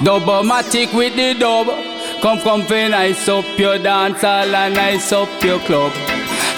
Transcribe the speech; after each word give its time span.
Dubmatic 0.00 0.94
with 0.94 1.16
the 1.16 1.34
dub. 1.38 1.66
Come, 2.22 2.38
come, 2.40 2.62
fi 2.62 2.86
nice 2.86 3.28
up 3.28 3.44
your 3.58 3.78
dance 3.78 4.20
hall 4.20 4.54
and 4.54 4.74
nice 4.74 5.12
up 5.12 5.28
your 5.42 5.58
club. 5.60 5.92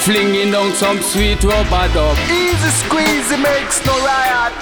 Flinging 0.05 0.53
down 0.53 0.73
some 0.73 0.99
sweet 1.01 1.43
rubber 1.43 1.89
dub. 1.95 2.19
Easy 2.31 2.69
squeeze, 2.69 3.31
it 3.33 3.41
makes 3.41 3.85
no 3.87 3.97
riot. 4.05 4.53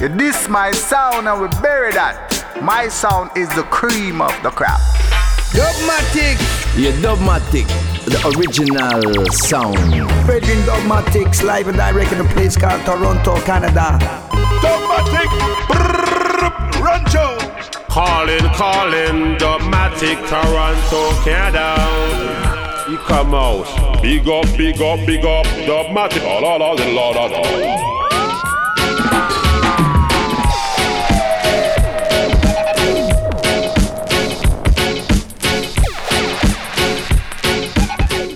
You 0.00 0.08
diss 0.08 0.48
my 0.48 0.70
sound 0.70 1.26
and 1.26 1.42
we 1.42 1.48
bury 1.60 1.92
that. 1.92 2.60
My 2.62 2.86
sound 2.86 3.32
is 3.36 3.48
the 3.56 3.64
cream 3.64 4.20
of 4.20 4.32
the 4.44 4.50
crop. 4.50 4.80
Dubmatic. 5.50 6.38
Yeah, 6.78 6.92
Dubmatic, 7.02 7.66
the 8.06 8.22
original 8.38 9.26
sound. 9.32 9.76
Virgin 10.26 10.58
Dubmatix 10.62 11.42
live 11.42 11.66
and 11.66 11.76
direct 11.76 12.12
in 12.12 12.20
a 12.20 12.24
place 12.24 12.56
called 12.56 12.84
Toronto, 12.84 13.34
Canada. 13.40 13.98
Dubmatic, 14.62 15.30
brrr, 15.66 16.80
Rancho. 16.80 17.49
Calling, 17.90 18.38
calling, 18.54 19.36
Dubmatic, 19.36 20.16
Toronto, 20.28 21.10
Canada. 21.24 21.74
You 22.88 22.98
come 22.98 23.34
out. 23.34 23.66
Big 24.00 24.28
up, 24.28 24.46
big 24.56 24.80
up, 24.80 25.04
big 25.04 25.24
up, 25.24 25.44
Dubmatic. 25.66 26.22
Oh, 26.22 26.38
la, 26.40 26.54
la, 26.54 26.70
la, 26.70 26.84
la, 26.84 27.10
la, 27.10 27.26
la. 27.26 27.99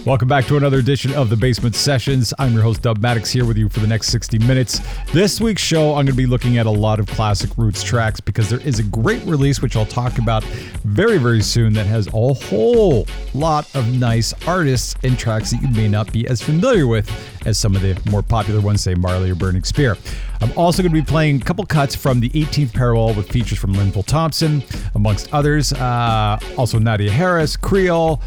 Welcome 0.07 0.29
back 0.29 0.45
to 0.49 0.59
another 0.59 0.81
edition 0.81 1.15
of 1.15 1.31
the 1.31 1.37
Basement 1.37 1.75
Sessions. 1.75 2.35
I'm 2.39 2.53
your 2.53 2.63
host, 2.63 2.83
Dubmatix, 2.83 3.33
here 3.33 3.47
with 3.47 3.57
you 3.57 3.71
for 3.71 3.81
the 3.81 3.87
next 3.87 4.09
60 4.09 4.39
minutes. 4.41 4.83
This 5.15 5.41
week's 5.41 5.63
show, 5.63 5.95
I'm 5.95 6.05
going 6.05 6.09
to 6.09 6.13
be 6.13 6.27
looking 6.27 6.59
at 6.59 6.67
a 6.67 6.71
lot 6.71 7.01
of 7.01 7.07
classic 7.07 7.49
roots 7.57 7.83
tracks 7.83 8.21
because 8.21 8.51
there 8.51 8.61
is 8.61 8.79
a 8.79 8.83
great 8.83 9.25
release, 9.25 9.63
which 9.63 9.77
I'll 9.77 9.87
talk 9.87 10.19
about 10.19 10.45
very, 10.85 11.17
very 11.17 11.41
soon, 11.41 11.73
that 11.73 11.87
has 11.87 12.07
a 12.09 12.35
whole 12.35 13.07
lot 13.33 13.75
of 13.75 13.99
nice 13.99 14.35
artists 14.47 14.95
and 15.05 15.19
tracks 15.19 15.53
that 15.53 15.63
you 15.63 15.69
may 15.69 15.89
not 15.89 16.13
be 16.13 16.29
as 16.29 16.43
familiar 16.43 16.87
with 16.87 17.11
as 17.45 17.59
some 17.59 17.77
of 17.77 17.83
the 17.83 18.01
more 18.11 18.23
popular 18.23 18.61
ones, 18.61 18.83
say 18.83 18.95
Marley 18.95 19.31
or 19.31 19.35
Burning 19.35 19.65
Spear. 19.65 19.97
I'm 20.41 20.53
also 20.59 20.83
going 20.83 20.93
to 20.93 21.01
be 21.01 21.05
playing 21.05 21.41
a 21.41 21.45
couple 21.45 21.65
cuts 21.65 21.95
from 21.95 22.21
the 22.21 22.29
18th 22.31 22.75
Parallel 22.75 23.15
with 23.15 23.31
features 23.31 23.59
from 23.59 23.75
Linval 23.75 24.05
Thompson, 24.05 24.63
amongst 24.95 25.33
others. 25.33 25.73
Uh, 25.73 26.39
also 26.59 26.79
Nadia 26.79 27.11
Harris, 27.11 27.57
Creole, 27.57 28.21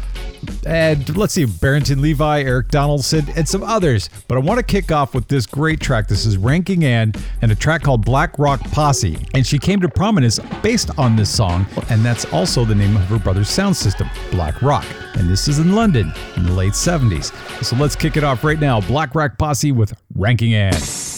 and 0.66 1.16
let's 1.16 1.34
see, 1.34 1.44
Barrington 1.44 2.00
Levy, 2.00 2.44
Eric 2.44 2.68
Donaldson, 2.68 3.26
and 3.36 3.48
some 3.48 3.62
others. 3.62 4.10
But 4.28 4.36
I 4.36 4.40
want 4.40 4.58
to 4.58 4.64
kick 4.64 4.92
off 4.92 5.14
with 5.14 5.28
this 5.28 5.46
great 5.46 5.80
track. 5.80 6.08
This 6.08 6.26
is 6.26 6.36
Ranking 6.36 6.84
Ann 6.84 7.12
and 7.42 7.52
a 7.52 7.54
track 7.54 7.82
called 7.82 8.04
Black 8.04 8.38
Rock 8.38 8.60
Posse. 8.70 9.18
And 9.34 9.46
she 9.46 9.58
came 9.58 9.80
to 9.80 9.88
prominence 9.88 10.38
based 10.62 10.90
on 10.98 11.16
this 11.16 11.30
song, 11.30 11.66
and 11.90 12.04
that's 12.04 12.24
also 12.26 12.64
the 12.64 12.74
name 12.74 12.96
of 12.96 13.02
her 13.04 13.18
brother's 13.18 13.48
sound 13.48 13.76
system, 13.76 14.08
Black 14.30 14.60
Rock. 14.62 14.86
And 15.14 15.28
this 15.28 15.48
is 15.48 15.58
in 15.58 15.74
London 15.74 16.12
in 16.36 16.44
the 16.44 16.52
late 16.52 16.74
70s. 16.74 17.32
So 17.64 17.76
let's 17.76 17.96
kick 17.96 18.16
it 18.16 18.24
off 18.24 18.44
right 18.44 18.60
now. 18.60 18.80
Black 18.80 19.07
Rock 19.14 19.38
Posse 19.38 19.72
with 19.72 19.94
Ranking 20.14 20.54
Ann. 20.54 20.72
Special 20.72 21.12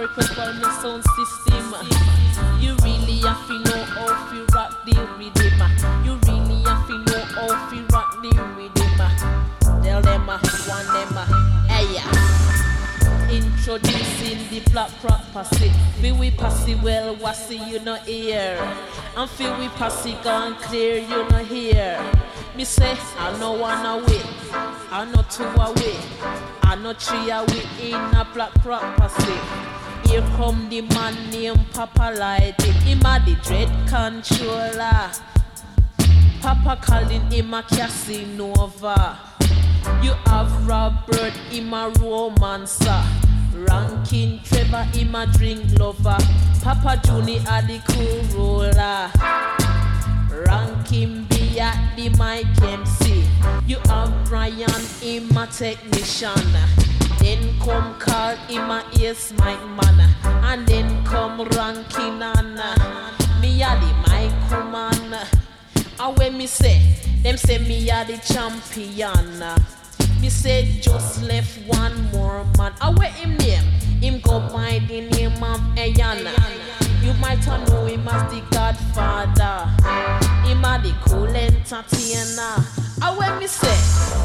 request 0.00 0.30
for 0.30 0.52
the 0.52 0.70
sound 0.80 1.04
system. 1.04 1.74
You 2.60 2.74
really 2.82 3.20
have 3.20 3.46
to 3.46 3.58
know 3.64 3.84
how 3.84 4.30
to 4.30 4.46
rock 4.54 4.84
the 4.84 4.94
rhythm. 5.18 5.60
You 6.04 6.18
really 6.26 6.62
have 6.64 6.86
to 6.86 6.98
know 7.04 7.20
how 7.34 7.68
to 7.70 7.76
rock 7.92 8.10
the 8.22 8.30
rhythm. 8.56 8.92
Tell 9.82 10.00
them 10.02 10.26
one 10.26 10.40
them 10.40 11.16
hey 11.68 11.86
yeah. 11.94 12.10
Introducing 13.30 14.38
the 14.50 14.60
black 14.70 14.90
rock 15.02 15.22
posse. 15.32 15.72
Feel 16.00 16.16
we 16.16 16.30
posse 16.30 16.74
well, 16.76 17.14
what's 17.16 17.50
you 17.50 17.80
not 17.80 18.00
here? 18.00 18.58
And 19.16 19.30
feel 19.30 19.56
we 19.58 19.68
posse 19.70 20.14
gone 20.22 20.54
clear, 20.56 21.00
you 21.00 21.28
not 21.28 21.46
here. 21.46 21.98
Me 22.56 22.64
say, 22.64 22.96
I 23.18 23.38
know 23.38 23.52
one 23.52 23.84
away, 23.84 24.22
I 24.90 25.04
know 25.04 25.22
two 25.28 25.44
away, 25.44 25.94
I 26.62 26.74
know 26.76 26.94
three 26.94 27.30
away 27.30 27.66
in 27.78 27.94
a 27.94 28.26
black 28.32 28.54
posse. 28.54 30.08
Here 30.08 30.22
come 30.36 30.70
the 30.70 30.80
man 30.80 31.30
named 31.30 31.66
Papa 31.74 32.14
Light, 32.18 32.58
him 32.62 33.00
a 33.00 33.20
the 33.26 33.34
dread 33.42 33.68
controller. 33.86 35.10
Papa 36.40 36.78
calling 36.80 37.30
him 37.30 37.52
a 37.52 37.62
Casanova. 37.62 39.18
You 40.02 40.14
have 40.24 40.66
Robert, 40.66 41.34
him 41.50 41.74
a 41.74 41.92
romancer. 42.00 43.02
Ranking 43.54 44.40
Trevor, 44.44 44.84
him 44.94 45.14
a 45.14 45.26
drink 45.26 45.78
lover. 45.78 46.16
Papa 46.62 47.02
Junior 47.04 47.42
a 47.50 47.60
the 47.66 47.82
cool 47.86 48.22
roller. 48.34 49.10
Ranking 50.46 51.26
at 51.58 51.96
the 51.96 52.08
mic 52.10 52.46
MC. 52.62 53.24
You 53.66 53.78
have 53.86 54.12
Brian, 54.24 54.82
him 55.00 55.36
a 55.36 55.46
technician. 55.46 56.34
Then 57.18 57.58
come 57.60 57.98
Carl, 57.98 58.36
him 58.48 58.70
a 58.70 58.84
ace 59.00 59.32
mic 59.32 59.60
man. 59.76 60.14
And 60.24 60.66
then 60.66 61.04
come 61.04 61.42
Ranking 61.48 62.22
Ann 62.22 62.58
uh, 62.58 63.12
me 63.40 63.62
a 63.62 63.78
the 63.80 63.92
mic 64.08 64.50
woman. 64.50 65.18
And 65.98 66.18
when 66.18 66.38
me 66.38 66.46
say, 66.46 66.80
them 67.22 67.36
say 67.36 67.58
me 67.58 67.90
a 67.90 68.04
the 68.04 68.18
champion. 68.18 69.40
Me 70.20 70.28
say 70.28 70.78
just 70.80 71.22
left 71.22 71.58
one 71.66 72.10
more 72.12 72.44
man. 72.58 72.72
And 72.80 72.98
where 72.98 73.10
him 73.10 73.36
name? 73.38 73.64
Him 74.00 74.20
go 74.20 74.40
by 74.52 74.80
the 74.86 75.02
name 75.10 75.42
of 75.42 75.60
Ayana. 75.76 76.85
You 77.06 77.14
might 77.20 77.38
have 77.44 77.68
know 77.68 77.84
him 77.84 78.08
as 78.08 78.32
the 78.32 78.40
Godfather. 78.50 79.70
Him 80.44 80.64
a 80.64 80.80
the 80.82 80.92
cool 81.04 81.28
entertainer. 81.28 82.56
And 83.00 83.16
when 83.16 83.38
me 83.38 83.46
say, 83.46 83.68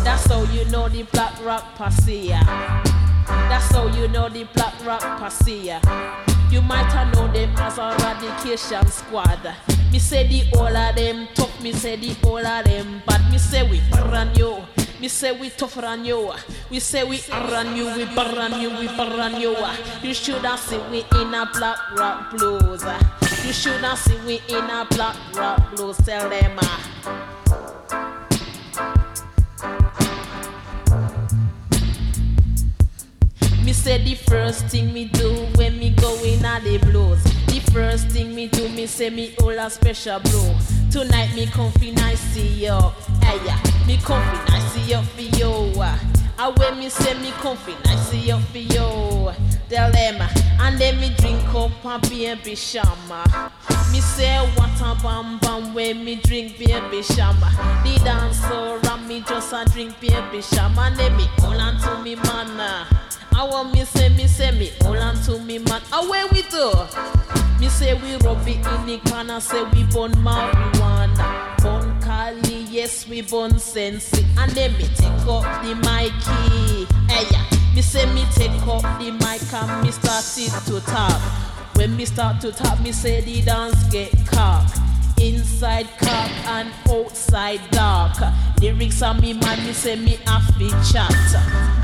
that's 0.03 0.25
how 0.25 0.42
you 0.52 0.66
know 0.66 0.90
the 0.90 1.03
Black 1.03 1.46
Rock 1.46 1.75
Posse. 1.75 2.30
That's 2.30 3.72
how 3.72 3.86
you 3.86 4.08
know 4.08 4.30
the 4.30 4.46
Black 4.56 4.74
Rock 4.84 5.02
Posse. 5.19 6.31
You 6.51 6.62
might 6.62 6.91
have 6.91 7.13
know 7.16 7.31
them 7.31 7.50
as 7.57 7.78
a 7.78 7.95
radication 8.03 8.85
squad. 8.88 9.56
Me 9.89 10.00
say 10.00 10.28
the 10.28 10.57
all 10.57 10.75
of 10.75 10.95
them 10.95 11.29
tough, 11.34 11.62
me 11.63 11.72
say 11.72 11.95
the 11.95 12.13
all 12.28 12.45
of 12.45 12.66
them 12.66 13.01
bad. 13.07 13.31
Me 13.31 13.38
say 13.38 13.63
we 13.69 13.81
brand 13.89 14.38
you. 14.38 14.57
Me 15.00 15.07
say 15.07 15.31
we 15.31 15.50
tougher 15.50 15.81
than 15.81 16.03
you. 16.03 16.31
We 16.69 16.79
say 16.79 17.06
we 17.06 17.22
run 17.31 17.75
you, 17.75 17.85
we 17.95 18.03
burn 18.13 18.59
you, 18.59 18.69
we 18.69 18.88
burn 18.88 19.39
you. 19.39 19.56
You 20.03 20.13
should 20.13 20.44
have 20.44 20.59
seen 20.59 20.81
we 20.91 21.06
in 21.19 21.34
a 21.34 21.50
black 21.53 21.79
rock 21.97 22.31
blues. 22.31 22.83
You 23.45 23.53
should 23.53 23.81
have 23.81 23.97
seen 23.97 24.23
we 24.25 24.41
in 24.50 24.69
a 24.69 24.85
black 24.91 25.16
rock 25.33 25.73
blues. 25.73 25.97
Tell 26.06 26.29
them. 26.29 26.59
Uh. 26.59 27.41
Me 33.71 33.75
say 33.75 34.03
the 34.03 34.15
first 34.15 34.65
thing 34.65 34.91
me 34.91 35.05
do 35.05 35.31
when 35.55 35.79
me 35.79 35.91
go 35.91 36.13
in 36.25 36.43
a 36.43 36.59
the 36.59 36.77
blues. 36.79 37.23
The 37.47 37.61
first 37.71 38.09
thing 38.09 38.35
me 38.35 38.47
do, 38.47 38.67
me 38.67 38.85
say 38.85 39.09
me 39.09 39.33
all 39.39 39.57
a 39.57 39.69
special 39.69 40.19
blow. 40.19 40.57
Tonight 40.91 41.33
me 41.35 41.45
come 41.45 41.71
fi 41.79 41.91
nice 41.91 42.19
see 42.19 42.65
you. 42.65 42.77
Hey 43.23 43.39
yeah, 43.45 43.57
me 43.87 43.95
come 44.03 44.21
fi 44.21 44.45
nice 44.49 44.73
see 44.73 44.91
you 44.91 45.01
for 45.01 45.21
you. 45.21 45.71
Ah. 45.77 45.97
And 46.39 46.59
when 46.59 46.79
me 46.79 46.89
say 46.89 47.17
me 47.21 47.31
come 47.39 47.55
fi 47.55 47.73
nice 47.85 48.09
see 48.09 48.27
you 48.27 48.39
for 48.39 48.57
you. 48.57 49.31
Tell 49.69 49.89
them, 49.89 50.17
ah. 50.19 50.67
and 50.67 50.77
then 50.77 50.99
me 50.99 51.15
drink 51.15 51.41
up 51.55 51.71
a 51.85 52.09
baby 52.09 52.55
shama. 52.55 53.23
Me 53.89 54.01
say 54.01 54.38
what 54.57 54.81
a 54.81 55.01
bam 55.01 55.39
bam 55.39 55.73
when 55.73 56.03
me 56.03 56.15
drink 56.15 56.59
baby 56.59 57.01
shama. 57.03 57.49
The 57.85 58.01
dancer 58.03 58.91
and 58.91 59.07
me 59.07 59.21
just 59.21 59.53
a 59.53 59.63
drink 59.71 59.97
baby 60.01 60.41
shama. 60.41 60.81
And 60.91 60.97
then 60.97 61.15
me 61.15 61.23
hold 61.39 61.55
on 61.55 61.79
to 61.79 62.03
me 62.03 62.15
man. 62.15 62.85
I 63.36 63.44
want 63.50 63.74
me 63.74 63.86
say, 63.86 64.09
me 64.09 64.28
say, 64.28 64.52
me 64.52 64.72
hold 64.81 64.97
on 64.97 65.16
to 65.24 65.40
me 65.40 65.59
man. 65.59 65.81
Away 65.94 66.24
we 66.31 66.42
do. 66.44 66.72
Me 67.59 67.69
say 67.69 67.94
we 67.94 68.16
rub 68.25 68.47
it 68.47 68.58
in 68.58 68.86
the 68.88 69.00
corner, 69.09 69.40
say 69.40 69.63
we 69.74 69.83
burn 69.86 70.12
marijuana. 70.13 71.57
Burn 71.62 72.01
Cali, 72.01 72.66
yes 72.69 73.07
we 73.07 73.22
burn 73.22 73.57
sensi. 73.60 74.25
And 74.38 74.51
then 74.51 74.74
me 74.74 74.86
take 74.95 75.28
up 75.28 75.44
the 75.63 75.75
mic. 75.75 76.12
Hey, 77.10 77.28
yeah. 77.31 77.45
Me 77.75 77.81
say 77.81 78.06
me 78.13 78.25
take 78.33 78.51
up 78.68 78.81
the 79.00 79.12
mic 79.12 79.54
and 79.54 79.84
me 79.86 79.92
start 79.92 80.25
to 80.66 80.81
tap. 80.92 81.22
When 81.75 81.95
me 81.95 82.06
start 82.06 82.42
to 82.42 82.51
tap, 82.51 82.80
me 82.81 82.92
say 82.92 83.22
the 83.22 83.42
dance 83.42 83.84
get 83.89 84.12
cock. 84.27 84.68
Inside 85.62 85.90
cock 86.00 86.31
and 86.48 86.72
outside 86.90 87.62
dark. 87.69 88.18
Lyrics 88.60 89.04
on 89.04 89.22
me 89.22 89.34
man, 89.34 89.63
me 89.63 89.74
say 89.74 89.96
me 89.96 90.18
have 90.25 90.42
chat. 90.92 91.13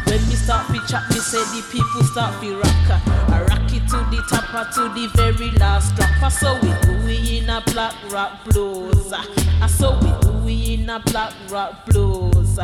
When 0.08 0.18
me 0.28 0.34
start 0.34 0.66
to 0.70 0.82
chat, 0.88 1.08
me 1.12 1.18
say 1.18 1.38
the 1.38 1.64
people 1.72 2.02
start 2.06 2.42
to 2.42 2.58
rock. 2.58 3.02
I 3.30 3.46
rock 3.48 3.72
it 3.72 3.88
to 3.90 3.98
the 4.10 4.26
top 4.32 4.74
to 4.74 4.90
the 4.96 5.08
very 5.14 5.52
last 5.60 5.96
drop. 5.96 6.32
Saw 6.32 6.60
we 6.60 6.74
do 6.82 7.06
we 7.06 7.38
in 7.38 7.52
a 7.52 7.62
black 7.68 7.94
rock 8.10 8.44
blues. 8.46 9.14
I 9.14 9.68
saw 9.68 9.94
we 10.02 10.12
do 10.22 10.32
we 10.44 10.74
in 10.74 10.90
a 10.90 11.00
black 11.00 11.34
rock 11.52 11.86
blues. 11.86 12.58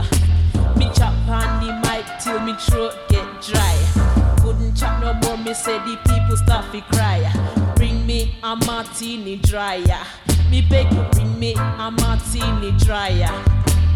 Me 0.76 0.90
chop 0.96 1.14
on 1.30 1.64
the 1.64 1.80
mic 1.84 2.08
till 2.24 2.40
me 2.40 2.56
throat 2.56 2.96
get 3.10 3.40
dry. 3.40 4.23
Chop 4.76 5.02
no 5.02 5.14
more, 5.14 5.38
me 5.38 5.54
say 5.54 5.78
the 5.80 5.98
people 6.08 6.38
start 6.38 6.72
to 6.72 6.82
cry. 6.82 7.32
Bring 7.76 8.06
me 8.06 8.36
a 8.44 8.56
martini 8.56 9.38
dryer. 9.38 10.02
Me 10.50 10.62
beg 10.62 10.92
you 10.92 11.06
bring 11.12 11.40
me 11.40 11.54
a 11.54 11.92
martini 11.92 12.72
dryer. 12.80 13.30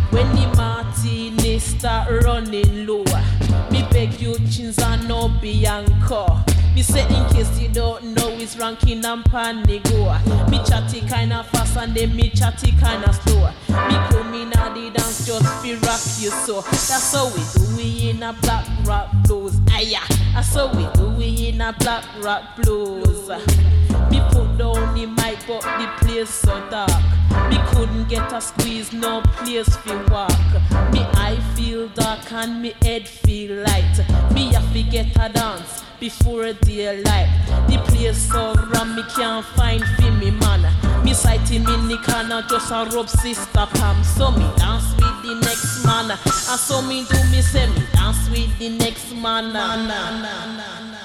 When 0.10 0.28
the 0.36 0.48
martini 0.56 1.60
start 1.60 2.24
running 2.24 2.88
low, 2.88 3.04
me 3.72 3.84
beg 3.92 4.20
you 4.20 4.34
Cinzano 4.36 5.30
Bianco. 5.42 6.40
Me 6.74 6.82
say 6.82 7.04
in 7.04 7.26
case 7.34 7.60
you 7.60 7.68
don't 7.70 8.04
know 8.16 8.30
it's 8.30 8.56
ranking 8.56 9.04
and 9.04 9.24
panigo. 9.26 10.50
Me 10.50 10.60
chatty 10.64 11.02
kinda 11.02 11.44
fast 11.52 11.76
and 11.78 11.94
then 11.94 12.16
me 12.16 12.30
chatty 12.30 12.72
kinda 12.72 13.12
slow. 13.14 13.50
Me 13.88 13.96
come 14.10 14.34
in 14.34 14.54
at 14.58 14.74
the 14.76 14.92
dance 14.92 15.26
just 15.26 15.46
fi 15.62 15.74
rock 15.74 16.02
you 16.20 16.32
so. 16.46 16.62
That's 16.62 17.14
how 17.14 17.28
we 17.28 17.44
do 17.54 17.76
we 17.76 18.10
in 18.10 18.24
a 18.24 18.34
black 18.42 18.66
rock 18.86 19.10
blues. 19.26 19.60
Aya, 19.74 20.00
that's 20.34 20.54
how 20.56 20.68
we 20.68 20.88
do 20.94 21.10
we 21.10 21.50
in 21.50 21.62
a 21.62 21.74
black 21.80 22.06
rock 22.22 22.44
blues. 22.56 23.28
Me 24.10 24.22
put 24.32 24.58
down 24.58 24.94
the 24.96 25.06
mic 25.06 25.40
but 25.48 25.62
the 25.62 25.88
place 26.00 26.30
so 26.30 26.70
dark. 26.70 26.92
Me 27.50 27.58
couldn't 27.68 28.10
get 28.10 28.32
a 28.34 28.42
squeeze, 28.42 28.94
no 28.94 29.22
place 29.38 29.76
fi 29.78 29.96
walk. 30.12 30.32
Me 30.92 31.02
eye 31.14 31.40
feel 31.56 31.88
dark 31.90 32.32
and 32.32 32.62
me 32.62 32.74
head 32.82 33.08
feel 33.08 33.64
light. 33.64 34.06
Me 34.34 34.52
have 34.54 34.72
to 34.74 34.84
get 34.84 35.08
a 35.20 35.30
dance 35.30 35.84
before 36.00 36.54
daylight. 36.54 37.30
The 37.68 37.78
place 37.88 38.30
so 38.30 38.54
ram 38.74 38.96
me 38.96 39.04
can't 39.16 39.46
find 39.46 39.84
fi 39.84 40.10
me 40.12 40.32
man. 40.32 40.62
Me 41.04 41.14
sight 41.14 41.48
him 41.50 41.68
in 41.68 41.88
the 41.88 41.98
corner 41.98 42.44
just 42.50 42.72
a 42.72 42.86
rub 42.96 43.10
sister 43.10 43.68
palm. 43.74 44.04
So 44.04 44.32
me 44.32 44.48
dance 44.58 44.90
with 44.96 45.22
the 45.24 45.36
next 45.42 45.86
man. 45.86 46.12
And 46.12 46.60
so 46.60 46.82
me 46.82 47.06
do 47.10 47.18
me 47.32 47.42
say 47.42 47.68
me 47.68 47.84
dance 47.94 48.30
with 48.30 48.58
the 48.60 48.70
next 48.70 49.14
man. 49.16 49.54
Me 49.54 50.97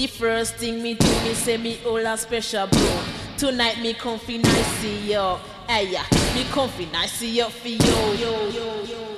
The 0.00 0.06
first 0.06 0.54
thing 0.54 0.82
me 0.82 0.94
do, 0.94 1.06
me 1.24 1.34
say 1.34 1.58
me 1.58 1.78
all 1.84 1.98
a 1.98 2.16
special 2.16 2.66
bro. 2.68 3.02
Tonight 3.36 3.82
me 3.82 3.92
comfy 3.92 4.38
nice 4.38 4.66
see 4.78 5.12
yo. 5.12 5.38
Hey 5.68 5.90
yeah, 5.90 6.06
me 6.34 6.44
comfy 6.44 6.86
nice 6.86 7.12
see 7.12 7.36
yo 7.36 7.50
for 7.50 7.68
yo. 7.68 8.12
yo, 8.14 8.48
yo, 8.48 8.82
yo, 8.82 9.09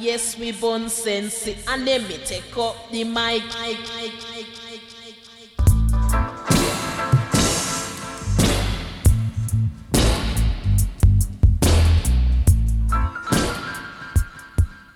Yes 0.00 0.38
we 0.38 0.52
born 0.52 0.88
sense 0.88 1.48
And 1.66 1.84
let 1.84 2.08
me 2.08 2.18
take 2.24 2.56
up 2.56 2.90
the 2.90 3.04
mic. 3.04 3.42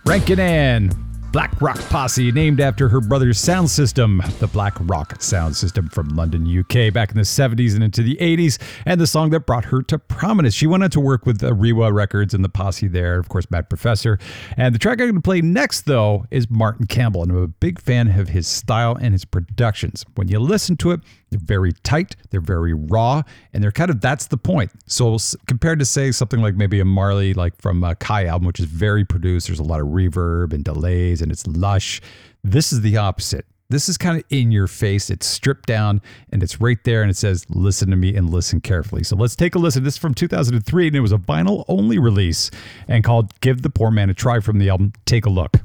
Rankin 0.04 0.40
Ann, 0.40 1.07
Black 1.30 1.60
Rock 1.60 1.78
Posse, 1.90 2.32
named 2.32 2.58
after 2.58 2.88
her 2.88 3.02
brother's 3.02 3.38
sound 3.38 3.68
system, 3.68 4.22
the 4.38 4.46
Black 4.46 4.74
Rock 4.80 5.20
sound 5.20 5.54
system 5.54 5.86
from 5.90 6.08
London, 6.08 6.46
UK, 6.46 6.90
back 6.90 7.10
in 7.10 7.18
the 7.18 7.22
70s 7.22 7.74
and 7.74 7.84
into 7.84 8.02
the 8.02 8.16
80s, 8.16 8.58
and 8.86 8.98
the 8.98 9.06
song 9.06 9.28
that 9.30 9.40
brought 9.40 9.66
her 9.66 9.82
to 9.82 9.98
prominence. 9.98 10.54
She 10.54 10.66
went 10.66 10.84
on 10.84 10.90
to 10.90 11.00
work 11.00 11.26
with 11.26 11.44
uh, 11.44 11.50
Ariwa 11.50 11.92
Records 11.92 12.32
and 12.32 12.42
the 12.42 12.48
posse 12.48 12.88
there, 12.88 13.18
of 13.18 13.28
course, 13.28 13.50
Mad 13.50 13.68
Professor. 13.68 14.18
And 14.56 14.74
the 14.74 14.78
track 14.78 15.02
I'm 15.02 15.08
going 15.08 15.14
to 15.16 15.20
play 15.20 15.42
next, 15.42 15.82
though, 15.82 16.24
is 16.30 16.48
Martin 16.48 16.86
Campbell, 16.86 17.24
and 17.24 17.32
I'm 17.32 17.42
a 17.42 17.48
big 17.48 17.78
fan 17.78 18.18
of 18.18 18.30
his 18.30 18.48
style 18.48 18.96
and 18.98 19.12
his 19.12 19.26
productions. 19.26 20.06
When 20.14 20.28
you 20.28 20.38
listen 20.38 20.78
to 20.78 20.92
it, 20.92 21.00
they're 21.30 21.40
very 21.42 21.72
tight, 21.82 22.16
they're 22.30 22.40
very 22.40 22.74
raw, 22.74 23.22
and 23.52 23.62
they're 23.62 23.72
kind 23.72 23.90
of 23.90 24.00
that's 24.00 24.26
the 24.26 24.36
point. 24.36 24.70
So 24.86 25.16
compared 25.46 25.78
to 25.78 25.84
say 25.84 26.12
something 26.12 26.40
like 26.40 26.54
maybe 26.54 26.80
a 26.80 26.84
Marley 26.84 27.34
like 27.34 27.60
from 27.60 27.82
Kaya 28.00 28.28
album, 28.28 28.46
which 28.46 28.60
is 28.60 28.66
very 28.66 29.04
produced, 29.04 29.48
there's 29.48 29.58
a 29.58 29.64
lot 29.64 29.80
of 29.80 29.88
reverb 29.88 30.52
and 30.52 30.64
delays, 30.64 31.22
and 31.22 31.30
it's 31.30 31.46
lush. 31.46 32.00
This 32.44 32.72
is 32.72 32.80
the 32.80 32.96
opposite. 32.96 33.46
This 33.70 33.90
is 33.90 33.98
kind 33.98 34.16
of 34.16 34.24
in 34.30 34.50
your 34.50 34.66
face. 34.66 35.10
It's 35.10 35.26
stripped 35.26 35.66
down 35.66 36.00
and 36.32 36.42
it's 36.42 36.58
right 36.58 36.82
there, 36.84 37.02
and 37.02 37.10
it 37.10 37.18
says, 37.18 37.44
"Listen 37.50 37.90
to 37.90 37.96
me 37.96 38.16
and 38.16 38.30
listen 38.30 38.62
carefully." 38.62 39.04
So 39.04 39.14
let's 39.14 39.36
take 39.36 39.54
a 39.54 39.58
listen. 39.58 39.84
This 39.84 39.94
is 39.94 39.98
from 39.98 40.14
2003, 40.14 40.86
and 40.86 40.96
it 40.96 41.00
was 41.00 41.12
a 41.12 41.18
vinyl 41.18 41.66
only 41.68 41.98
release 41.98 42.50
and 42.86 43.04
called 43.04 43.38
"Give 43.40 43.60
the 43.60 43.68
Poor 43.68 43.90
Man 43.90 44.08
a 44.08 44.14
Try" 44.14 44.40
from 44.40 44.58
the 44.58 44.70
album. 44.70 44.94
Take 45.04 45.26
a 45.26 45.30
look. 45.30 45.58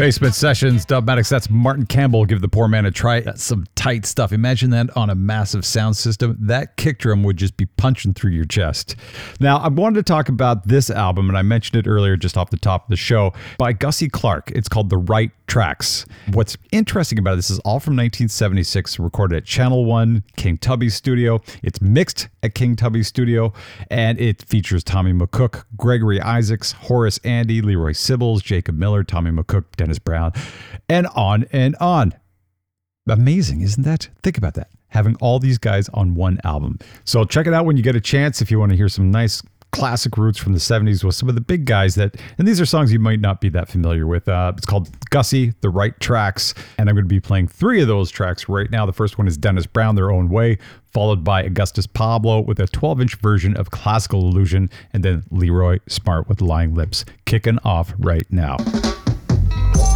Basement 0.00 0.34
Sessions, 0.34 0.86
Dubmatix. 0.86 1.28
That's 1.28 1.50
Martin 1.50 1.84
Campbell. 1.84 2.24
Give 2.24 2.40
the 2.40 2.48
poor 2.48 2.68
man 2.68 2.86
a 2.86 2.90
try. 2.90 3.20
That's 3.20 3.42
some 3.42 3.66
tight 3.74 4.06
stuff. 4.06 4.32
Imagine 4.32 4.70
that 4.70 4.88
on 4.96 5.10
a 5.10 5.14
massive 5.14 5.62
sound 5.62 5.94
system. 5.94 6.38
That 6.40 6.78
kick 6.78 7.00
drum 7.00 7.22
would 7.22 7.36
just 7.36 7.58
be 7.58 7.66
punching 7.66 8.14
through 8.14 8.30
your 8.30 8.46
chest. 8.46 8.96
Now, 9.40 9.58
I 9.58 9.68
wanted 9.68 9.96
to 9.96 10.02
talk 10.02 10.30
about 10.30 10.66
this 10.66 10.88
album, 10.88 11.28
and 11.28 11.36
I 11.36 11.42
mentioned 11.42 11.86
it 11.86 11.86
earlier 11.86 12.16
just 12.16 12.38
off 12.38 12.48
the 12.48 12.56
top 12.56 12.84
of 12.84 12.88
the 12.88 12.96
show 12.96 13.34
by 13.58 13.74
Gussie 13.74 14.08
Clarke. 14.08 14.50
It's 14.54 14.70
called 14.70 14.88
The 14.88 14.96
Right 14.96 15.32
Tracks. 15.46 16.06
What's 16.32 16.56
interesting 16.72 17.18
about 17.18 17.34
it, 17.34 17.36
this 17.36 17.50
is 17.50 17.58
all 17.58 17.78
from 17.78 17.92
1976, 17.92 18.98
recorded 19.00 19.36
at 19.36 19.44
Channel 19.44 19.84
One, 19.84 20.24
King 20.36 20.56
Tubby 20.56 20.88
Studio. 20.88 21.42
It's 21.62 21.82
mixed 21.82 22.28
at 22.42 22.54
King 22.54 22.74
Tubby 22.74 23.02
Studio, 23.02 23.52
and 23.90 24.18
it 24.18 24.42
features 24.48 24.82
Tommy 24.82 25.12
McCook, 25.12 25.64
Gregory 25.76 26.22
Isaacs, 26.22 26.72
Horace 26.72 27.18
Andy, 27.24 27.60
Leroy 27.60 27.92
Sibbles, 27.92 28.42
Jacob 28.42 28.78
Miller, 28.78 29.04
Tommy 29.04 29.30
McCook, 29.30 29.64
Dennis 29.76 29.89
Brown, 29.98 30.32
and 30.88 31.06
on 31.08 31.46
and 31.52 31.76
on. 31.76 32.14
Amazing, 33.08 33.62
isn't 33.62 33.82
that? 33.82 34.08
Think 34.22 34.38
about 34.38 34.54
that. 34.54 34.70
Having 34.88 35.16
all 35.16 35.38
these 35.38 35.58
guys 35.58 35.88
on 35.90 36.14
one 36.14 36.38
album. 36.44 36.78
So 37.04 37.24
check 37.24 37.46
it 37.46 37.54
out 37.54 37.64
when 37.64 37.76
you 37.76 37.82
get 37.82 37.96
a 37.96 38.00
chance 38.00 38.40
if 38.40 38.50
you 38.50 38.58
want 38.58 38.70
to 38.70 38.76
hear 38.76 38.88
some 38.88 39.10
nice 39.10 39.42
classic 39.72 40.16
roots 40.16 40.38
from 40.38 40.52
the 40.52 40.58
70s 40.58 41.04
with 41.04 41.14
some 41.14 41.28
of 41.28 41.34
the 41.34 41.40
big 41.40 41.64
guys 41.64 41.94
that, 41.94 42.16
and 42.38 42.46
these 42.46 42.60
are 42.60 42.66
songs 42.66 42.92
you 42.92 42.98
might 42.98 43.20
not 43.20 43.40
be 43.40 43.48
that 43.50 43.68
familiar 43.68 44.06
with. 44.06 44.28
Uh, 44.28 44.52
it's 44.56 44.66
called 44.66 44.88
Gussie, 45.10 45.54
The 45.60 45.70
Right 45.70 45.98
Tracks, 46.00 46.54
and 46.78 46.88
I'm 46.88 46.94
going 46.94 47.04
to 47.04 47.08
be 47.08 47.20
playing 47.20 47.48
three 47.48 47.80
of 47.80 47.88
those 47.88 48.10
tracks 48.10 48.48
right 48.48 48.70
now. 48.70 48.86
The 48.86 48.92
first 48.92 49.18
one 49.18 49.26
is 49.26 49.36
Dennis 49.36 49.66
Brown, 49.66 49.94
Their 49.94 50.10
Own 50.10 50.28
Way, 50.28 50.58
followed 50.92 51.22
by 51.22 51.42
Augustus 51.42 51.86
Pablo 51.86 52.40
with 52.40 52.58
a 52.58 52.66
12 52.66 53.00
inch 53.00 53.14
version 53.16 53.56
of 53.56 53.70
Classical 53.70 54.28
Illusion, 54.28 54.70
and 54.92 55.04
then 55.04 55.24
Leroy 55.30 55.78
Smart 55.88 56.28
with 56.28 56.40
Lying 56.40 56.74
Lips, 56.74 57.04
kicking 57.24 57.58
off 57.64 57.92
right 57.98 58.26
now. 58.30 58.56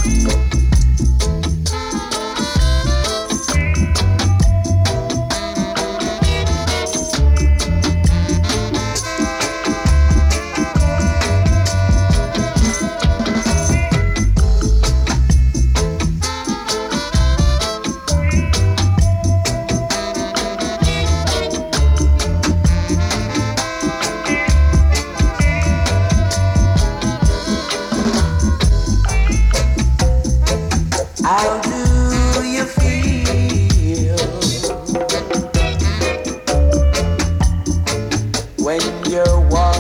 Go. 0.05 0.64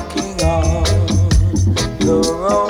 Walking 0.05 0.43
on 0.43 0.85
the 2.01 2.37
road 2.39 2.64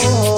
devil 0.00 0.29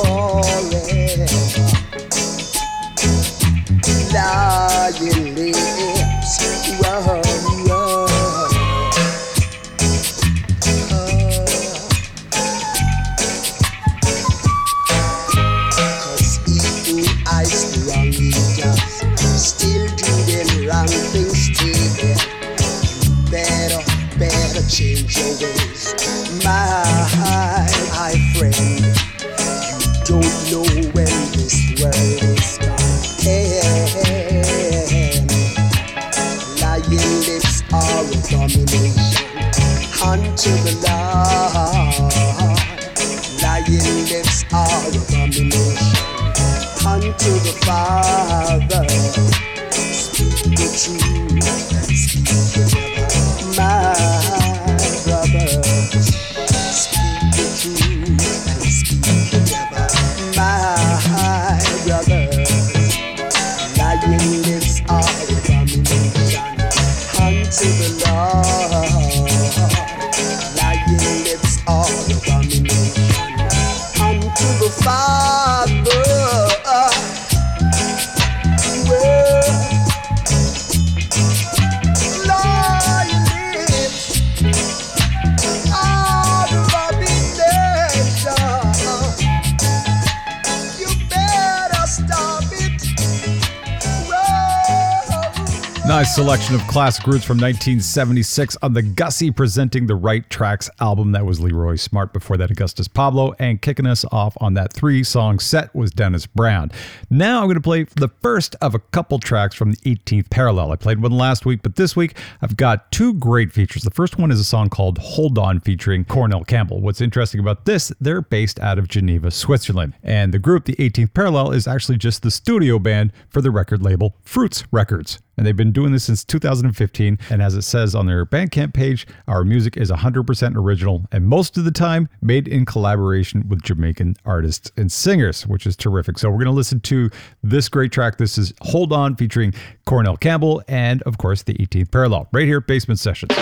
classic 96.73 97.07
roots 97.07 97.23
from 97.23 97.37
1976 97.37 98.57
on 98.63 98.73
the 98.73 98.81
Gussie 98.81 99.31
presenting 99.31 99.87
the 99.87 99.95
right 99.95 100.29
tracks 100.31 100.71
album. 100.81 101.13
That 101.13 101.27
was 101.27 101.39
Leroy 101.39 101.77
Smart. 101.77 102.15
Before 102.15 102.39
that, 102.39 102.51
Augustus 102.51 102.89
Pablo. 102.89 103.35
And 103.39 103.61
kicking 103.61 103.87
us 103.87 104.07
off 104.11 104.35
on 104.41 104.55
that 104.55 104.73
three 104.73 105.05
song 105.05 105.39
set 105.39 105.75
was 105.75 105.91
Dennis 105.91 106.25
Brown. 106.25 106.71
Now 107.11 107.41
I'm 107.41 107.45
going 107.45 107.57
to 107.57 107.61
play 107.61 107.85
the 107.97 108.09
first 108.23 108.57
of 108.63 108.75
a 108.75 108.79
couple 108.79 109.19
tracks 109.19 109.55
from 109.55 109.73
the 109.73 109.77
18th 109.81 110.31
Parallel. 110.31 110.73
I 110.73 110.77
played 110.77 111.03
one 111.03 111.13
last 111.13 111.45
week, 111.45 111.61
but 111.63 111.77
this 111.77 111.95
week 111.95 112.17
I've 112.41 112.57
got 112.57 112.91
two 112.91 113.13
great 113.13 113.53
features. 113.53 113.83
The 113.83 113.91
first 113.91 114.17
one 114.17 114.31
is 114.31 114.41
a 114.41 114.45
song 114.45 114.71
called 114.71 114.97
Hold 114.97 115.39
On 115.39 115.61
featuring 115.61 116.07
Cornell 116.07 116.43
Campbell. 116.43 116.81
What's 116.81 117.03
interesting 117.03 117.41
about 117.41 117.67
this, 117.67 117.93
they're 118.01 118.23
based 118.23 118.59
out 118.61 118.79
of 118.79 118.89
Geneva, 118.89 119.31
Switzerland. 119.31 119.93
And 120.03 120.33
the 120.33 120.39
group, 120.39 120.65
the 120.65 120.77
18th 120.77 121.13
Parallel, 121.13 121.53
is 121.53 121.67
actually 121.67 121.99
just 121.99 122.23
the 122.23 122.31
studio 122.31 122.79
band 122.79 123.13
for 123.29 123.43
the 123.43 123.51
record 123.51 123.83
label 123.83 124.17
Fruits 124.25 124.65
Records. 124.73 125.19
And 125.37 125.47
they've 125.47 125.57
been 125.57 125.73
doing 125.73 125.93
this 125.93 126.05
since 126.05 126.25
2015. 126.25 127.19
And 127.31 127.43
as 127.43 127.55
it 127.55 127.63
says 127.63 127.95
on 127.95 128.07
their 128.07 128.27
Bandcamp 128.27 128.75
page, 128.75 129.07
our 129.29 129.45
music 129.45 129.77
is 129.77 129.91
100% 129.91 130.57
original 130.57 131.07
and 131.11 131.27
most 131.27 131.57
of 131.57 131.65
the 131.65 131.71
time 131.71 132.09
made 132.21 132.49
in 132.49 132.65
collaboration 132.65 133.49
with 133.49 133.63
Jamaican 133.63 134.17
artists 134.25 134.71
and 134.77 134.91
singers, 134.91 135.47
which 135.47 135.67
is 135.67 135.77
terrific. 135.77 136.19
So 136.19 136.29
we're 136.29 136.37
going 136.37 136.47
to 136.47 136.53
listen 136.53 136.81
to 136.81 137.11
this 137.43 137.69
great 137.69 137.93
track. 137.93 138.19
This 138.19 138.39
is 138.39 138.53
Hold 138.63 138.93
On 138.93 139.17
featuring 139.17 139.55
Cornell 139.87 140.17
Campbell 140.17 140.63
and, 140.69 141.03
of 141.03 141.19
course, 141.19 141.43
the 141.43 141.55
18th 141.55 141.91
Parallel 141.91 142.29
right 142.33 142.47
here 142.47 142.61
Basement 142.61 143.01
Sessions. 143.01 143.33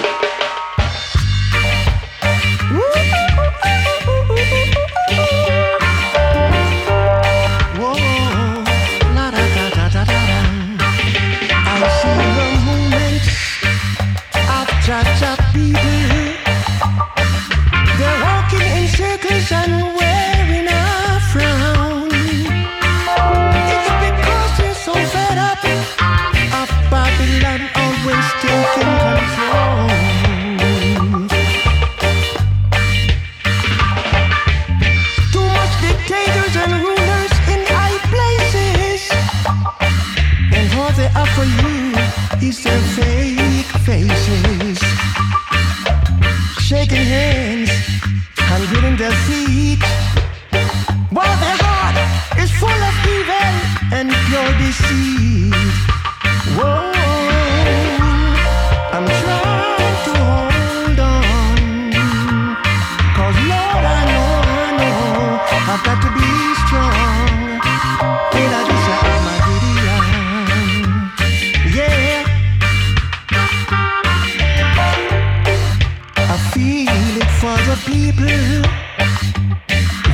People. 77.87 78.62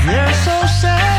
They're 0.07 0.33
so 0.45 0.67
sad 0.81 1.16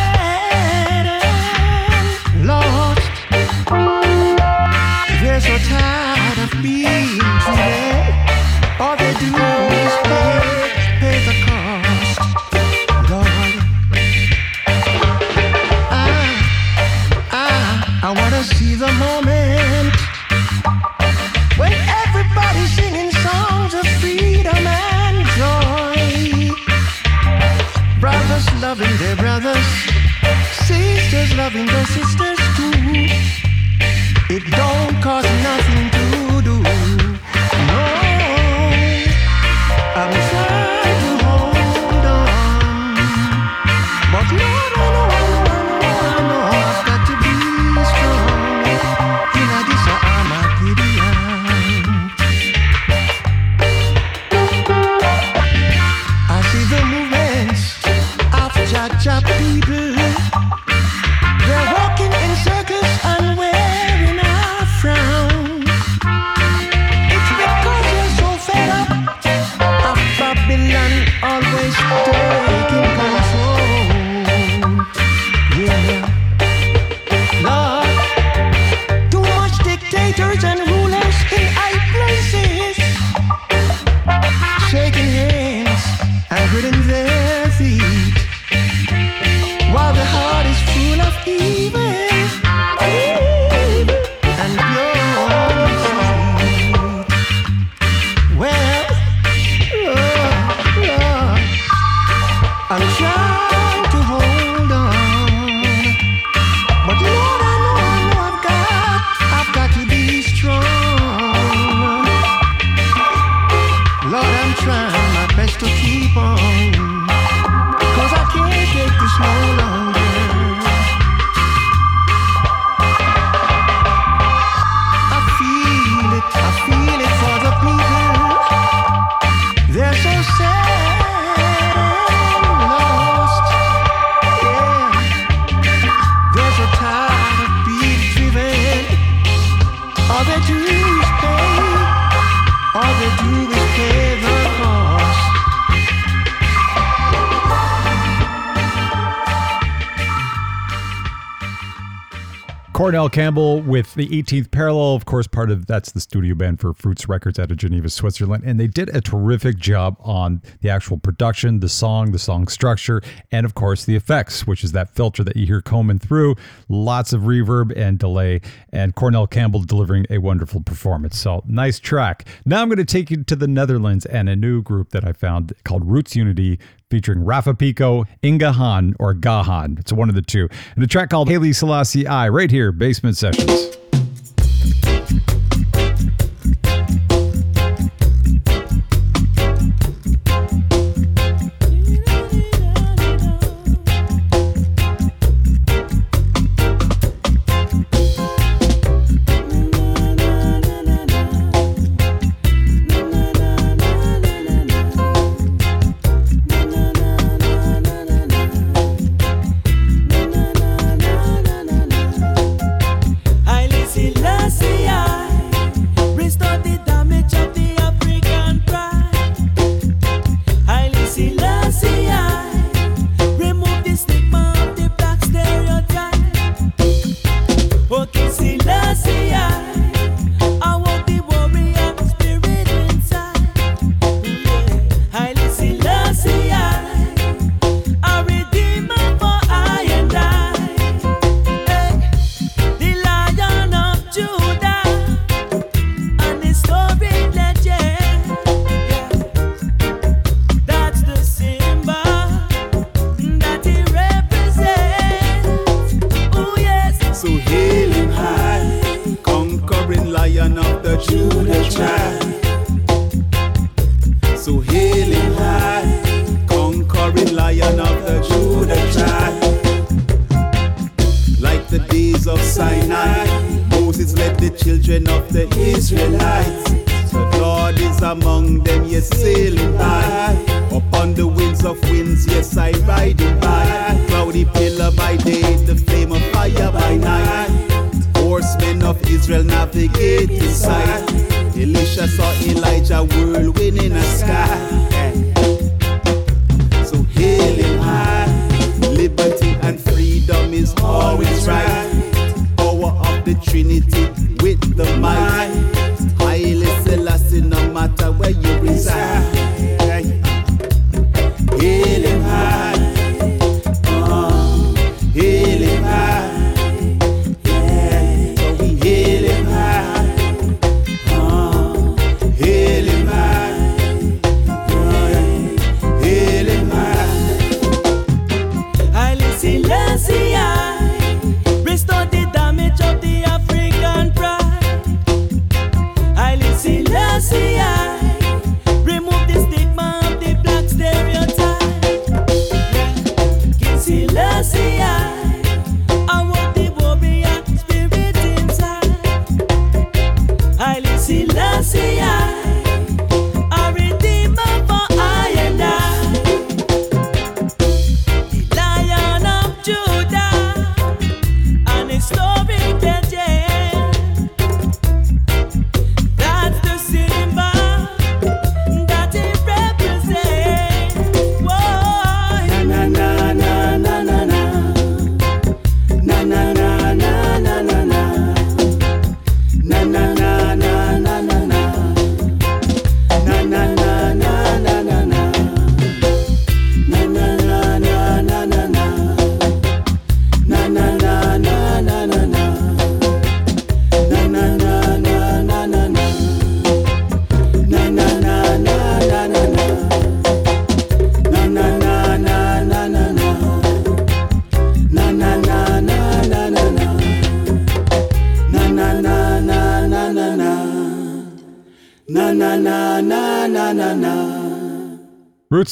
Cornell 152.87 153.09
Campbell 153.09 153.59
with 153.63 153.95
the 153.95 154.07
18th 154.07 154.49
Parallel, 154.49 154.95
of 154.95 155.03
course, 155.03 155.27
part 155.27 155.51
of 155.51 155.65
that's 155.65 155.91
the 155.91 155.99
studio 155.99 156.33
band 156.33 156.61
for 156.61 156.73
Fruits 156.73 157.09
Records 157.09 157.37
out 157.37 157.51
of 157.51 157.57
Geneva, 157.57 157.89
Switzerland. 157.89 158.45
And 158.45 158.57
they 158.57 158.67
did 158.67 158.95
a 158.95 159.01
terrific 159.01 159.57
job 159.57 159.97
on 159.99 160.41
the 160.61 160.69
actual 160.69 160.97
production, 160.97 161.59
the 161.59 161.67
song, 161.67 162.13
the 162.13 162.17
song 162.17 162.47
structure, 162.47 163.01
and 163.29 163.45
of 163.45 163.55
course, 163.55 163.83
the 163.83 163.97
effects, 163.97 164.47
which 164.47 164.63
is 164.63 164.71
that 164.71 164.95
filter 164.95 165.21
that 165.25 165.35
you 165.35 165.45
hear 165.45 165.61
combing 165.61 165.99
through. 165.99 166.35
Lots 166.69 167.11
of 167.11 167.23
reverb 167.23 167.77
and 167.77 167.99
delay. 167.99 168.39
And 168.71 168.95
Cornell 168.95 169.27
Campbell 169.27 169.63
delivering 169.63 170.05
a 170.09 170.19
wonderful 170.19 170.61
performance. 170.61 171.19
So, 171.19 171.43
nice 171.45 171.79
track. 171.79 172.25
Now 172.45 172.61
I'm 172.61 172.69
going 172.69 172.77
to 172.77 172.85
take 172.85 173.11
you 173.11 173.21
to 173.21 173.35
the 173.35 173.49
Netherlands 173.49 174.05
and 174.05 174.29
a 174.29 174.35
new 174.37 174.61
group 174.61 174.91
that 174.91 175.05
I 175.05 175.11
found 175.11 175.51
called 175.65 175.85
Roots 175.85 176.15
Unity 176.15 176.57
featuring 176.89 177.23
Rafa 177.23 177.53
Pico, 177.53 178.05
Inga 178.23 178.53
Han, 178.53 178.95
or 178.99 179.13
Gahan. 179.13 179.77
It's 179.79 179.91
one 179.91 180.09
of 180.09 180.15
the 180.15 180.21
two. 180.21 180.47
And 180.75 180.83
a 180.83 180.87
track 180.87 181.09
called 181.09 181.29
Haile 181.29 181.53
Selassie 181.53 182.07
I, 182.07 182.29
right 182.29 182.49
here, 182.49 182.71
Basement 182.71 183.17
Sessions. 183.17 183.77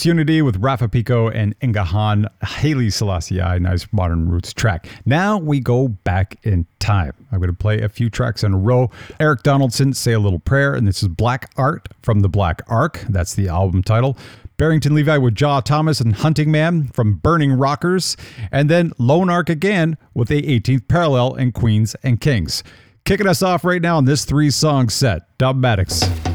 Unity 0.06 0.42
with 0.42 0.58
Rafa 0.58 0.88
Pico 0.88 1.30
and 1.30 1.56
Inga 1.64 1.84
Han, 1.86 2.28
Haile 2.42 2.90
Selassie, 2.92 3.38
nice 3.38 3.88
modern 3.92 4.30
roots 4.30 4.54
track. 4.54 4.88
Now 5.06 5.38
we 5.38 5.60
go 5.60 5.88
back 5.88 6.38
in 6.44 6.66
time. 6.80 7.14
I'm 7.32 7.40
going 7.40 7.50
to 7.50 7.58
play 7.58 7.82
a 7.82 7.90
few 7.90 8.10
tracks 8.10 8.44
in 8.44 8.54
a 8.54 8.58
row. 8.58 8.92
Eric 9.20 9.44
Donaldson, 9.44 9.94
Say 9.94 10.14
a 10.14 10.20
Little 10.20 10.40
Prayer, 10.40 10.74
and 10.74 10.88
this 10.88 11.02
is 11.02 11.10
Black 11.10 11.52
Art 11.58 11.90
from 12.02 12.20
the 12.20 12.30
Black 12.30 12.62
Ark. 12.68 13.04
That's 13.10 13.34
the 13.34 13.48
album 13.48 13.84
title. 13.84 14.18
Barrington 14.58 14.96
Levy 14.96 15.18
with 15.18 15.36
Jah 15.36 15.62
Thomas 15.64 16.00
and 16.00 16.16
Hunting 16.16 16.52
Man 16.52 16.88
from 16.90 17.16
Burning 17.16 17.54
Rockers, 17.54 18.16
and 18.52 18.70
then 18.70 18.94
Lone 18.98 19.30
Ark 19.30 19.50
again 19.50 19.98
with 20.14 20.30
the 20.30 20.42
18th 20.42 20.88
Parallel 20.88 21.36
and 21.36 21.54
Queens 21.54 21.96
and 22.04 22.22
Kings. 22.22 22.64
Kicking 23.04 23.28
us 23.28 23.42
off 23.42 23.66
right 23.66 23.82
now 23.82 23.98
on 23.98 24.06
this 24.06 24.26
three 24.26 24.50
song 24.50 24.90
set, 24.90 25.38
Dubmatix. 25.38 26.35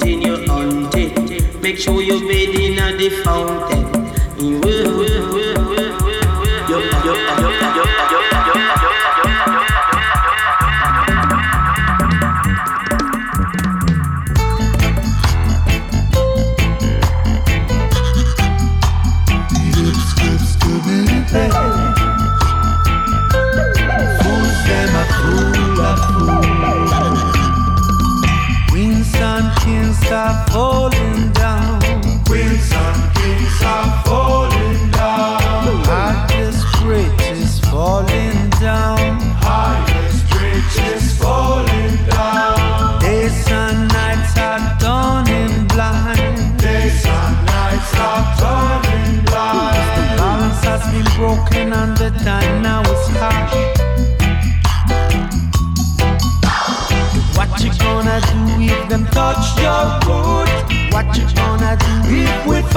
Hunting. 0.00 1.60
Make 1.60 1.76
sure 1.78 2.00
you're 2.00 2.20
bathing 2.20 2.78
at 2.78 2.98
the 2.98 3.10
fountain. 3.22 3.88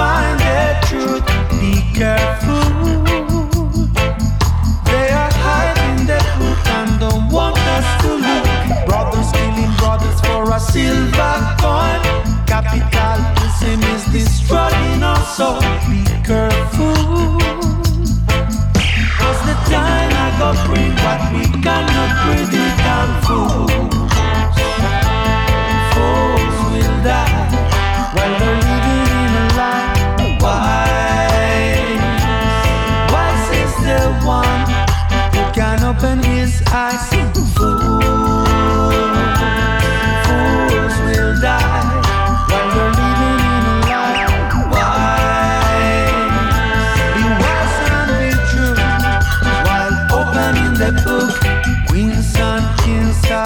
Find 0.02 0.40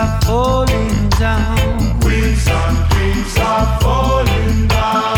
are 0.06 0.22
falling 0.22 1.10
down. 1.10 2.00
Queens 2.02 2.48
and 2.48 2.78
kings 2.92 3.38
are 3.40 3.80
falling 3.82 4.68
down. 4.68 5.18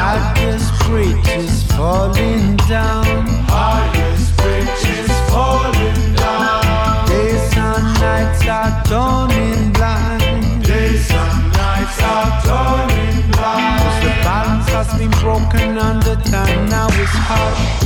Highest 0.00 0.70
bridge 0.84 1.28
is 1.42 1.62
falling 1.72 2.56
down. 2.68 3.26
Highest 3.48 4.36
bridge 4.36 4.84
is 4.98 5.12
falling 5.30 6.02
down. 6.14 7.06
Days 7.08 7.56
and 7.68 7.86
nights 8.04 8.42
are 8.58 8.72
turning 8.90 9.72
blind. 9.72 10.64
Days 10.64 11.10
and 11.22 11.42
nights 11.62 11.98
are 12.12 12.30
turning 12.46 13.18
blind. 13.32 13.80
'Cause 13.80 13.98
the 14.04 14.12
balance 14.28 14.68
has 14.76 14.90
been 14.98 15.14
broken 15.24 15.78
and 15.86 16.02
the 16.02 16.16
time 16.30 16.68
now 16.68 16.88
is 17.04 17.14
harsh. 17.28 17.85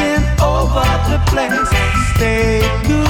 place. 1.19 1.69
Stay 2.15 2.61
good. 2.87 3.00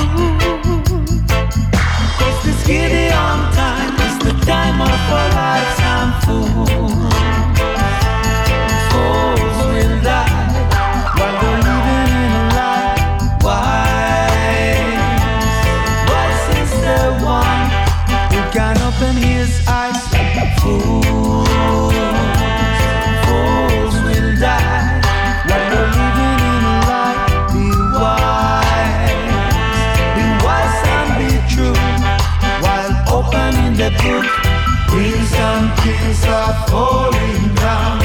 Falling 36.70 37.56
down. 37.56 38.00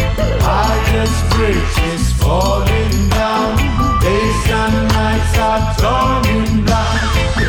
Falling 2.19 3.09
down. 3.11 3.57
Days 4.01 4.51
and 4.51 4.77
nights 4.89 5.39
are. 5.39 5.75
The 7.39 7.49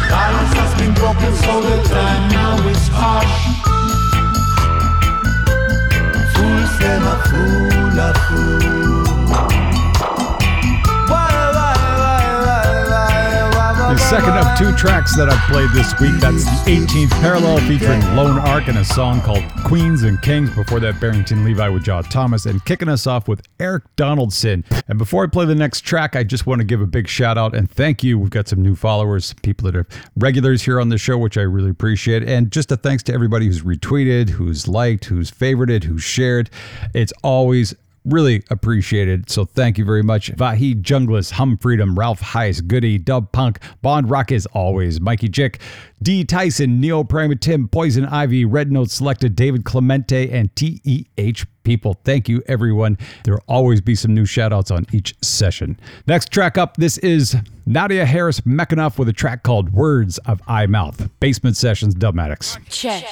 has 0.53 0.71
been 0.79 0.93
broken, 0.93 1.33
so 1.33 1.61
the 1.61 1.81
time 1.89 2.29
now 2.31 2.67
is 2.67 2.87
harsh. 2.89 3.37
Fool 6.33 6.65
a 7.97 8.13
fool. 8.27 8.86
Second 14.09 14.37
of 14.37 14.57
two 14.57 14.73
tracks 14.77 15.17
that 15.17 15.27
I've 15.29 15.51
played 15.51 15.69
this 15.71 15.91
week. 15.99 16.17
That's 16.21 16.45
the 16.45 16.71
18th 16.71 17.09
parallel 17.19 17.59
featuring 17.67 17.99
Lone 18.15 18.39
Ark 18.39 18.69
and 18.69 18.77
a 18.77 18.85
song 18.85 19.19
called 19.19 19.43
Queens 19.65 20.03
and 20.03 20.21
Kings. 20.21 20.49
Before 20.55 20.79
that, 20.79 21.01
Barrington 21.01 21.43
Levy 21.43 21.69
with 21.73 21.83
Jah 21.83 22.03
Thomas, 22.09 22.45
and 22.45 22.63
kicking 22.63 22.87
us 22.87 23.05
off 23.05 23.27
with 23.27 23.45
Eric 23.59 23.83
Donaldson. 23.97 24.63
And 24.87 24.97
before 24.97 25.25
I 25.25 25.27
play 25.27 25.43
the 25.43 25.55
next 25.55 25.81
track, 25.81 26.15
I 26.15 26.23
just 26.23 26.47
want 26.47 26.59
to 26.59 26.65
give 26.65 26.79
a 26.79 26.87
big 26.87 27.09
shout 27.09 27.37
out 27.37 27.53
and 27.53 27.69
thank 27.69 28.01
you. 28.01 28.17
We've 28.17 28.29
got 28.29 28.47
some 28.47 28.61
new 28.61 28.77
followers, 28.77 29.33
people 29.43 29.65
that 29.65 29.75
are 29.75 29.85
regulars 30.15 30.61
here 30.61 30.79
on 30.79 30.87
the 30.87 30.97
show, 30.97 31.17
which 31.17 31.37
I 31.37 31.41
really 31.41 31.71
appreciate. 31.71 32.23
And 32.23 32.49
just 32.49 32.71
a 32.71 32.77
thanks 32.77 33.03
to 33.03 33.13
everybody 33.13 33.47
who's 33.47 33.63
retweeted, 33.63 34.29
who's 34.29 34.69
liked, 34.69 35.03
who's 35.03 35.29
favorited, 35.29 35.83
who's 35.83 36.03
shared. 36.03 36.49
It's 36.93 37.11
always 37.23 37.75
Really 38.07 38.41
appreciated. 38.49 39.29
So 39.29 39.43
thank 39.43 39.77
you 39.77 39.83
very 39.83 40.01
much. 40.01 40.31
Vahid 40.31 40.81
Junglis, 40.81 41.31
Hum 41.31 41.57
Freedom, 41.57 41.99
Ralph 41.99 42.21
Heiss, 42.21 42.65
Goody, 42.65 42.97
Dub 42.97 43.31
Punk, 43.33 43.59
Bond 43.81 44.09
Rock 44.09 44.31
as 44.31 44.45
always, 44.47 45.01
Mikey 45.01 45.27
Jick, 45.27 45.59
D 46.01 46.23
Tyson, 46.23 46.79
Neo 46.79 47.03
Prima 47.03 47.35
Tim, 47.35 47.67
Poison 47.67 48.05
Ivy, 48.05 48.45
Red 48.45 48.71
Note 48.71 48.91
Selected, 48.91 49.35
David 49.35 49.65
Clemente, 49.65 50.31
and 50.31 50.55
TEH 50.55 51.45
people. 51.63 51.97
Thank 52.05 52.29
you, 52.29 52.41
everyone. 52.47 52.97
There 53.25 53.33
will 53.33 53.43
always 53.47 53.81
be 53.81 53.93
some 53.93 54.13
new 54.13 54.25
shout 54.25 54.53
outs 54.53 54.71
on 54.71 54.85
each 54.93 55.13
session. 55.21 55.77
Next 56.07 56.31
track 56.31 56.57
up, 56.57 56.77
this 56.77 56.97
is 56.99 57.35
Nadia 57.65 58.05
Harris 58.05 58.39
McAnuff 58.41 58.97
with 58.97 59.09
a 59.09 59.13
track 59.13 59.43
called 59.43 59.73
Words 59.73 60.17
of 60.19 60.41
Eye 60.47 60.67
Mouth. 60.67 61.09
Basement 61.19 61.57
Sessions, 61.57 61.93
Dubmatix. 61.93 62.57
Check. 62.69 63.03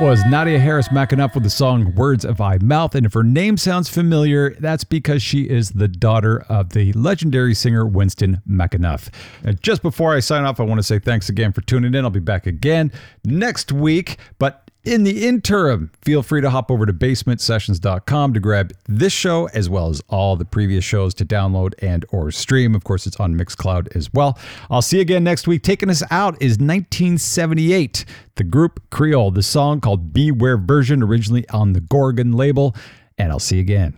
Was 0.00 0.24
Nadia 0.24 0.58
Harris 0.58 0.88
McAnuff 0.88 1.34
with 1.34 1.42
the 1.42 1.50
song 1.50 1.94
Words 1.94 2.24
of 2.24 2.40
I 2.40 2.56
Mouth. 2.62 2.94
And 2.94 3.04
if 3.04 3.12
her 3.12 3.22
name 3.22 3.58
sounds 3.58 3.90
familiar, 3.90 4.54
that's 4.54 4.82
because 4.82 5.22
she 5.22 5.42
is 5.42 5.72
the 5.72 5.88
daughter 5.88 6.40
of 6.48 6.70
the 6.70 6.94
legendary 6.94 7.54
singer 7.54 7.84
Winston 7.84 8.40
McAnuff. 8.48 9.12
And 9.44 9.62
just 9.62 9.82
before 9.82 10.14
I 10.14 10.20
sign 10.20 10.44
off, 10.44 10.58
I 10.58 10.62
want 10.62 10.78
to 10.78 10.82
say 10.82 11.00
thanks 11.00 11.28
again 11.28 11.52
for 11.52 11.60
tuning 11.60 11.94
in. 11.94 12.02
I'll 12.02 12.10
be 12.10 12.18
back 12.18 12.46
again 12.46 12.92
next 13.24 13.72
week. 13.72 14.16
But 14.38 14.69
in 14.84 15.04
the 15.04 15.26
interim, 15.26 15.90
feel 16.02 16.22
free 16.22 16.40
to 16.40 16.50
hop 16.50 16.70
over 16.70 16.86
to 16.86 16.92
basementsessions.com 16.92 18.34
to 18.34 18.40
grab 18.40 18.72
this 18.88 19.12
show 19.12 19.48
as 19.52 19.68
well 19.68 19.88
as 19.88 20.00
all 20.08 20.36
the 20.36 20.44
previous 20.44 20.84
shows 20.84 21.12
to 21.14 21.24
download 21.24 21.74
and 21.82 22.04
or 22.10 22.30
stream. 22.30 22.74
Of 22.74 22.84
course, 22.84 23.06
it's 23.06 23.20
on 23.20 23.36
Mixcloud 23.36 23.94
as 23.94 24.12
well. 24.12 24.38
I'll 24.70 24.82
see 24.82 24.96
you 24.96 25.02
again 25.02 25.24
next 25.24 25.46
week. 25.46 25.62
Taking 25.62 25.90
us 25.90 26.02
out 26.10 26.34
is 26.40 26.52
1978, 26.52 28.04
the 28.36 28.44
group 28.44 28.82
Creole, 28.90 29.30
the 29.30 29.42
song 29.42 29.80
called 29.80 30.12
Beware 30.12 30.56
Version, 30.56 31.02
originally 31.02 31.48
on 31.50 31.74
the 31.74 31.80
Gorgon 31.80 32.32
label. 32.32 32.74
And 33.18 33.30
I'll 33.30 33.38
see 33.38 33.56
you 33.56 33.62
again. 33.62 33.94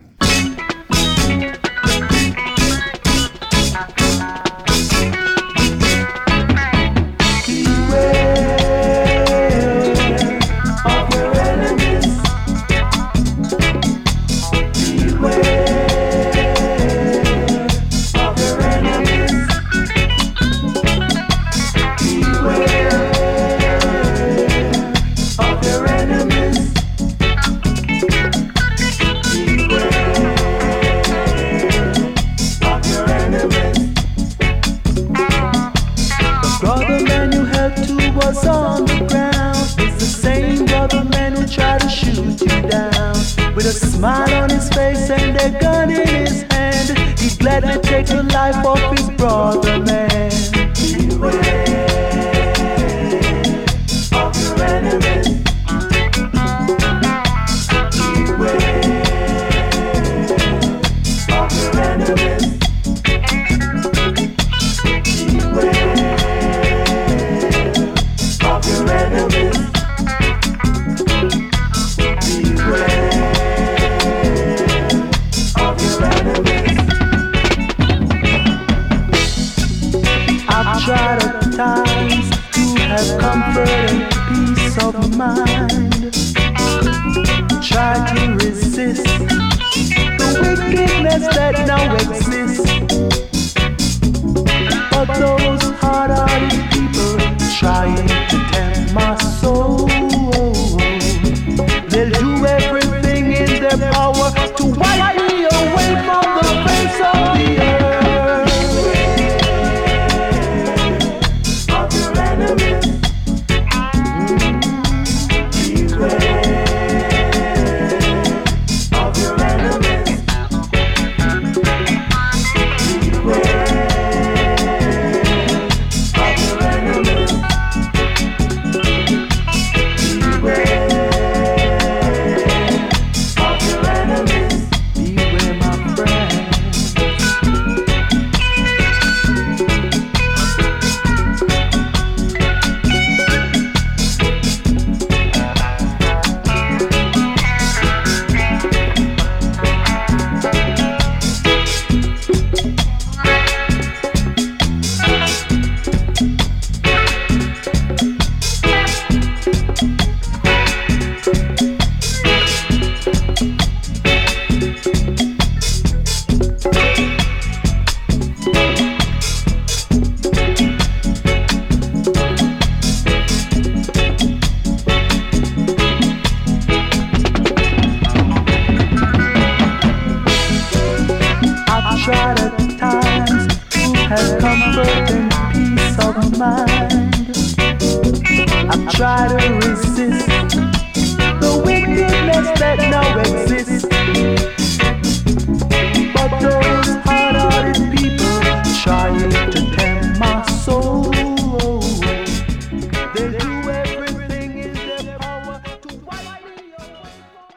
A 43.73 43.85
smile 43.87 44.43
on 44.43 44.49
his 44.49 44.69
face 44.69 45.09
and 45.09 45.35
a 45.37 45.59
gun 45.59 45.89
in 45.89 46.07
his 46.07 46.43
hand, 46.43 47.19
he 47.19 47.35
gladly 47.37 47.79
take 47.81 48.07
the 48.07 48.23
life 48.23 48.65
of 48.65 48.79
his 48.97 49.09
brother 49.17 49.79
man. 49.79 50.31
Beware 51.09 51.92